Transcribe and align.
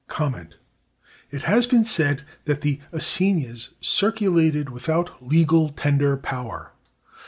(249) 0.09 0.57
It 1.29 1.43
has 1.43 1.67
been 1.67 1.85
said 1.85 2.23
that 2.45 2.61
the 2.61 2.79
assignats 2.91 3.75
circulated 3.81 4.71
without 4.71 5.21
legal 5.23 5.69
tender 5.69 6.17
power. 6.17 6.71